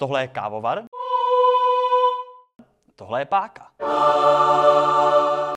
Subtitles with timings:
[0.00, 0.82] Tohle je kávovar.
[2.96, 3.70] Tohle je páka.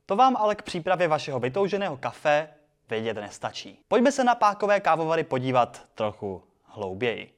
[0.05, 2.49] To vám ale k přípravě vašeho vytouženého kafe
[2.89, 3.79] vědět nestačí.
[3.87, 7.33] Pojďme se na pákové kávovary podívat trochu hlouběji.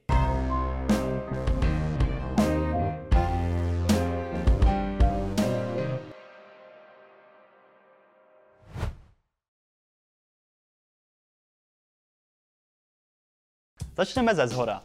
[13.96, 14.82] Začneme ze zhora.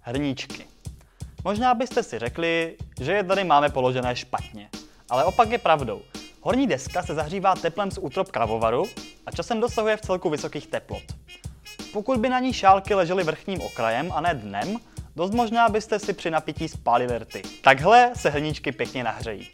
[0.00, 0.73] Hrníčky.
[1.44, 4.68] Možná byste si řekli, že je tady máme položené špatně,
[5.10, 6.02] ale opak je pravdou.
[6.40, 8.84] Horní deska se zahřívá teplem z útrop kravovaru
[9.26, 11.02] a časem dosahuje v celku vysokých teplot.
[11.92, 14.76] Pokud by na ní šálky ležely vrchním okrajem a ne dnem,
[15.16, 17.42] dost možná byste si při napití spálili rty.
[17.62, 19.48] Takhle se hrníčky pěkně nahřejí.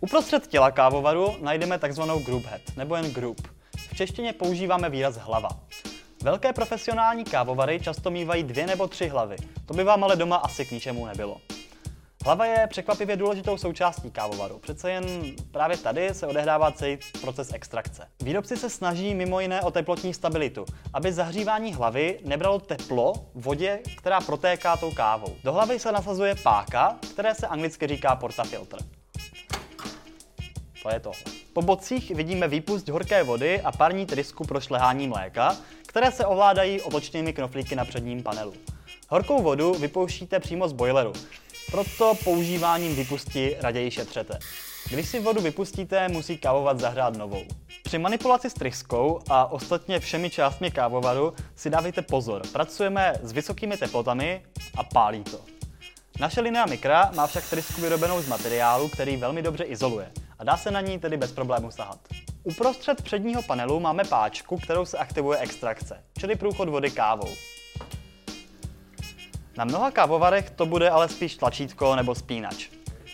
[0.00, 3.48] Uprostřed těla kávovaru najdeme takzvanou group head, nebo jen group.
[3.76, 5.48] V češtině používáme výraz hlava.
[6.22, 9.36] Velké profesionální kávovary často mývají dvě nebo tři hlavy,
[9.66, 11.40] to by vám ale doma asi k ničemu nebylo.
[12.24, 14.58] Hlava je překvapivě důležitou součástí kávovaru.
[14.58, 15.04] Přece jen
[15.50, 18.08] právě tady se odehrává celý proces extrakce.
[18.22, 23.78] Výrobci se snaží mimo jiné o teplotní stabilitu, aby zahřívání hlavy nebralo teplo v vodě,
[23.96, 25.36] která protéká tou kávou.
[25.44, 28.76] Do hlavy se nasazuje páka, které se anglicky říká portafiltr.
[30.82, 31.47] To je tohle.
[31.58, 35.56] Po bocích vidíme výpust horké vody a parní trysku pro šlehání mléka,
[35.86, 38.52] které se ovládají otočnými knoflíky na předním panelu.
[39.08, 41.12] Horkou vodu vypouštíte přímo z boileru,
[41.70, 44.38] proto používáním vypustí raději šetřete.
[44.90, 47.42] Když si vodu vypustíte, musí kávovat zahrát novou.
[47.82, 52.42] Při manipulaci s tryskou a ostatně všemi částmi kávovaru si dávejte pozor.
[52.52, 54.42] Pracujeme s vysokými teplotami
[54.76, 55.40] a pálí to.
[56.20, 60.56] Naše linea mikra má však trysku vyrobenou z materiálu, který velmi dobře izoluje a dá
[60.56, 61.98] se na ní tedy bez problému sahat.
[62.42, 67.28] Uprostřed předního panelu máme páčku, kterou se aktivuje extrakce, čili průchod vody kávou.
[69.56, 72.68] Na mnoha kávovarech to bude ale spíš tlačítko nebo spínač.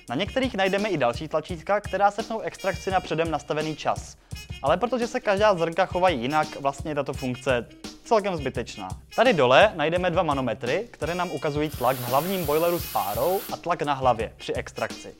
[0.08, 4.16] Na některých najdeme i další tlačítka, která sepnou extrakci na předem nastavený čas.
[4.62, 7.66] Ale protože se každá zrnka chovají jinak, vlastně je tato funkce
[8.04, 8.88] celkem zbytečná.
[9.16, 13.56] Tady dole najdeme dva manometry, které nám ukazují tlak v hlavním boileru s párou a
[13.56, 15.14] tlak na hlavě při extrakci.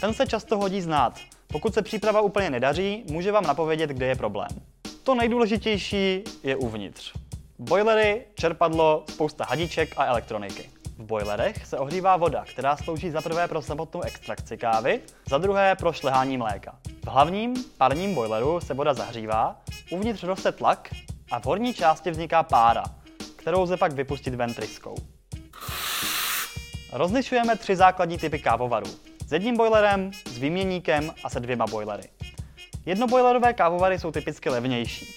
[0.00, 1.20] Ten se často hodí znát.
[1.54, 4.48] Pokud se příprava úplně nedaří, může vám napovědět, kde je problém.
[5.02, 7.12] To nejdůležitější je uvnitř.
[7.58, 10.70] Boilery, čerpadlo, spousta hadiček a elektroniky.
[10.98, 15.76] V boilerech se ohřívá voda, která slouží za prvé pro samotnou extrakci kávy, za druhé
[15.76, 16.78] pro šlehání mléka.
[17.04, 19.56] V hlavním parním boileru se voda zahřívá,
[19.90, 20.88] uvnitř roste tlak
[21.30, 22.84] a v horní části vzniká pára,
[23.36, 24.94] kterou lze pak vypustit ven tryskou.
[26.92, 29.13] Rozlišujeme tři základní typy kávovarů.
[29.26, 32.02] S jedním boilerem, s výměníkem a se dvěma boilery.
[32.86, 35.14] Jednoboilerové kávovary jsou typicky levnější.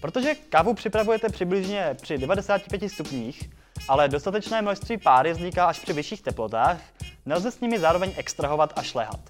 [0.00, 3.50] Protože kávu připravujete přibližně při 95 stupních,
[3.88, 6.80] ale dostatečné množství páry vzniká až při vyšších teplotách,
[7.26, 9.20] nelze s nimi zároveň extrahovat a šlehat.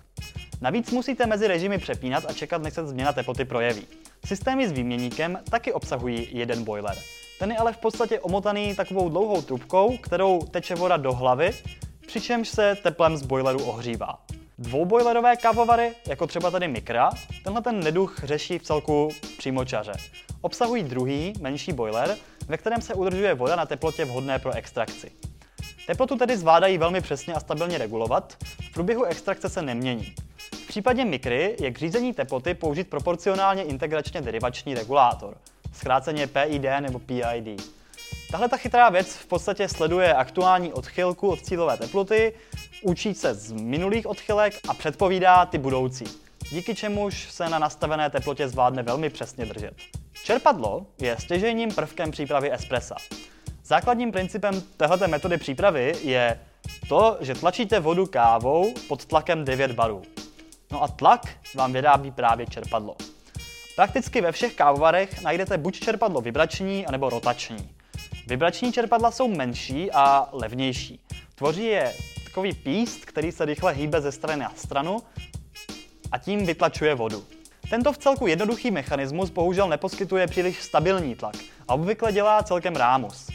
[0.60, 3.86] Navíc musíte mezi režimy přepínat a čekat, než se změna teploty projeví.
[4.26, 6.96] Systémy s výměníkem taky obsahují jeden boiler.
[7.38, 11.50] Ten je ale v podstatě omotaný takovou dlouhou trubkou, kterou teče voda do hlavy,
[12.06, 14.18] přičemž se teplem z boileru ohřívá.
[14.58, 17.10] Dvoubojlerové kávovary, jako třeba tady Mikra,
[17.44, 19.92] tenhle ten neduch řeší v celku přímočaře.
[20.40, 22.16] Obsahují druhý, menší boiler,
[22.48, 25.12] ve kterém se udržuje voda na teplotě vhodné pro extrakci.
[25.86, 28.36] Teplotu tedy zvládají velmi přesně a stabilně regulovat,
[28.70, 30.14] v průběhu extrakce se nemění.
[30.52, 35.36] V případě mikry je k řízení teploty použít proporcionálně integračně derivační regulátor,
[35.72, 37.75] zkráceně PID nebo PID.
[38.30, 42.32] Tahle ta chytrá věc v podstatě sleduje aktuální odchylku od cílové teploty,
[42.82, 46.04] učí se z minulých odchylek a předpovídá ty budoucí,
[46.50, 49.74] díky čemuž se na nastavené teplotě zvládne velmi přesně držet.
[50.24, 52.96] Čerpadlo je stěžejním prvkem přípravy espressa.
[53.64, 56.40] Základním principem této metody přípravy je
[56.88, 60.02] to, že tlačíte vodu kávou pod tlakem 9 barů.
[60.70, 61.20] No a tlak
[61.54, 62.96] vám vyrábí právě čerpadlo.
[63.76, 67.75] Prakticky ve všech kávovarech najdete buď čerpadlo vibrační, anebo rotační.
[68.28, 71.00] Vibrační čerpadla jsou menší a levnější.
[71.34, 71.92] Tvoří je
[72.24, 74.98] takový píst, který se rychle hýbe ze strany na stranu
[76.12, 77.24] a tím vytlačuje vodu.
[77.70, 81.34] Tento v celku jednoduchý mechanismus bohužel neposkytuje příliš stabilní tlak
[81.68, 83.26] a obvykle dělá celkem rámus.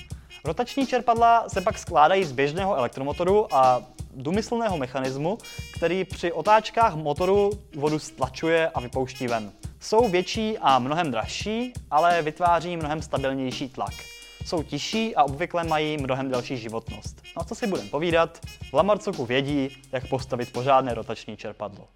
[0.45, 3.81] Rotační čerpadla se pak skládají z běžného elektromotoru a
[4.13, 5.37] důmyslného mechanismu,
[5.75, 9.51] který při otáčkách motoru vodu stlačuje a vypouští ven.
[9.79, 13.93] Jsou větší a mnohem dražší, ale vytváří mnohem stabilnější tlak.
[14.45, 17.21] Jsou tižší a obvykle mají mnohem delší životnost.
[17.35, 18.39] No a co si budeme povídat,
[18.69, 21.87] v Lamarcoku vědí, jak postavit pořádné rotační čerpadlo.